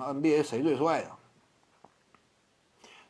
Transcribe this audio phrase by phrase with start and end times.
[0.00, 1.08] NBA 谁最帅呀？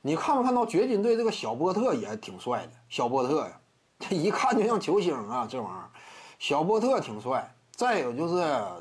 [0.02, 2.72] 你看没看到掘金队这个小波特也挺帅的？
[2.88, 3.60] 小波特呀，
[3.98, 5.46] 这一看就像球星啊！
[5.50, 5.90] 这玩意儿，
[6.38, 7.54] 小波特挺帅。
[7.72, 8.34] 再有就是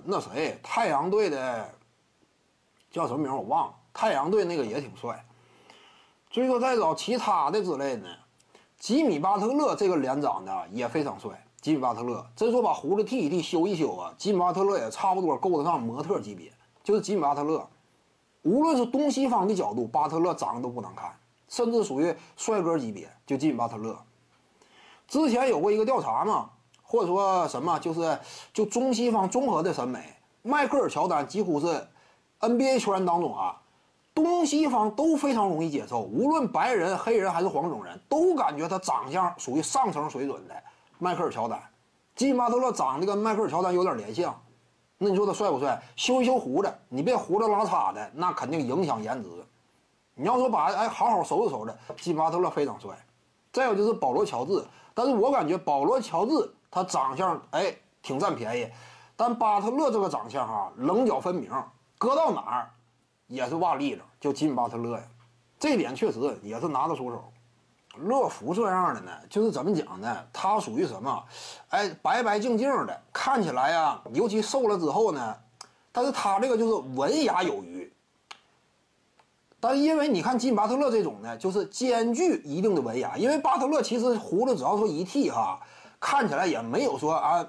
[0.06, 1.70] 那谁，太阳队的
[2.92, 3.74] 叫什么名我忘了。
[3.94, 5.26] 太阳队那个也挺帅。
[6.32, 8.08] 所以说再找其他的之类的，
[8.78, 11.46] 吉米巴特勒这个脸长得也非常帅。
[11.60, 16.50] 吉米巴特勒，真说把胡子剃一剃、修一修啊，吉米巴特勒也差不多够得上模特级别。
[16.84, 17.68] 就是吉米巴特勒，
[18.44, 21.14] 无论是东西方的角度，巴特勒长得都不难看，
[21.48, 23.10] 甚至属于帅哥级别。
[23.26, 23.96] 就进巴特勒，
[25.08, 26.50] 之前有过一个调查嘛，
[26.82, 28.18] 或者说什么，就是
[28.52, 31.88] 就中西方综合的审美，迈克尔乔丹几乎是
[32.40, 33.62] NBA 球员当中啊，
[34.16, 40.56] 东西方都非常容易接受，无论白人、黑人还是黄种人，都感觉他长相属于上层水准的。
[40.98, 41.62] 迈克尔乔丹，
[42.16, 44.36] 进巴特勒长得跟迈克尔乔丹有点连像。
[45.02, 45.82] 那你说他帅不帅？
[45.96, 49.30] 修一修胡子，你别胡子拉碴的，那肯定影响颜值。
[50.14, 52.92] 你要说把哎好好收拾收拾，吉巴特勒非常帅。
[53.54, 54.62] 再有就是保罗乔治，
[54.94, 58.70] 但是我感觉保罗乔治他长相哎挺占便宜，
[59.16, 61.50] 但巴特勒这个长相哈棱角分明，
[61.98, 62.70] 搁到哪儿
[63.28, 65.04] 也是哇立着，就吉米巴特勒呀，
[65.58, 67.32] 这点确实也是拿得出手。
[67.98, 70.26] 乐福这样的呢，就是怎么讲呢？
[70.32, 71.24] 他属于什么？
[71.70, 75.36] 哎，白白净净的，看起来呀，尤其瘦了之后呢，
[75.92, 77.92] 但是他这个就是文雅有余。
[79.60, 83.18] 但是因为你看金巴特勒这种呢，就是兼具一定的文雅。
[83.18, 85.60] 因为巴特勒其实胡子只要说一剃哈，
[86.00, 87.46] 看起来也没有说啊，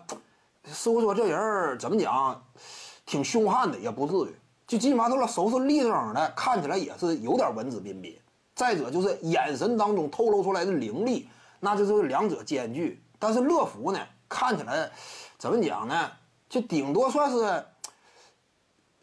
[0.64, 2.42] 师傅说这人怎么讲，
[3.06, 4.34] 挺凶悍的，也不至于。
[4.66, 8.19] 就金巴特勒收拾立正的，看起来也是有点文质彬彬。
[8.61, 11.27] 再者就是眼神当中透露出来的凌厉，
[11.61, 13.03] 那就是两者兼具。
[13.19, 14.91] 但是乐福呢，看起来
[15.39, 16.11] 怎么讲呢？
[16.47, 17.64] 就顶多算是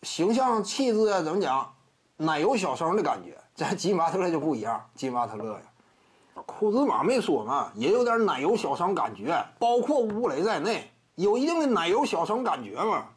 [0.04, 1.74] 形象气质啊，怎么讲？
[2.18, 3.36] 奶油小生的感觉。
[3.56, 5.62] 这 吉马特勒就不一样，吉马特勒呀，
[6.46, 13.08] 库兹马没说嘛，也有点奶油小生感觉，包括乌雷在内，有一定的奶油小生感觉嘛。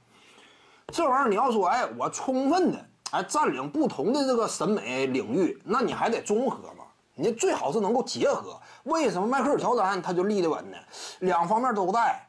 [0.89, 2.87] 这玩意儿你要说，哎，我充分的。
[3.11, 6.85] 哎，占领不同的这个审美领域，那你还得综合嘛？
[7.15, 8.59] 你最好是能够结合。
[8.85, 10.77] 为什么迈克尔乔丹他就立得稳呢？
[11.19, 12.27] 两方面都带。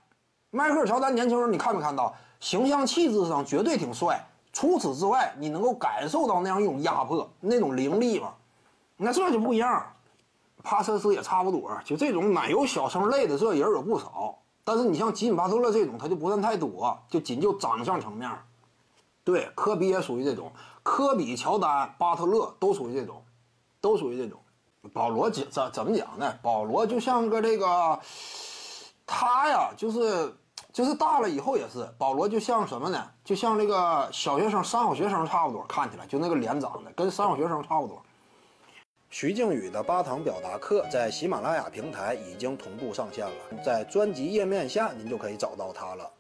[0.50, 2.14] 迈克尔乔丹年轻时候你看没看到？
[2.40, 4.26] 形象气质上绝对挺帅。
[4.52, 8.34] 除此之外，你能够感受到那样一种压迫、那种凌厉吗？
[8.98, 9.86] 那这就不一样。
[10.64, 14.38] 帕森斯也差不多，就这种奶油小生类的这人有不少。
[14.64, 18.30] 但是你像吉米巴特勒这种，他就不算太多，就仅就长相层面。
[19.24, 20.52] 对，科比也属于这种。
[20.84, 23.24] 科比、乔丹、巴特勒都属于这种，
[23.80, 24.40] 都属于这种。
[24.94, 26.40] 保罗怎怎怎么讲呢？
[26.42, 28.00] 保罗就像个这个，
[29.06, 30.34] 他呀，就是
[30.74, 31.88] 就是大了以后也是。
[32.00, 33.08] 保罗就像什么呢？
[33.24, 38.02] 就像这个小学生、三好学生差不多，看起来就那个脸长得跟三好学生差不多。
[39.12, 46.12] 徐静宇的八堂表达课在喜马拉雅平台已经同步上线了，在专辑页面下您就可以找到它了。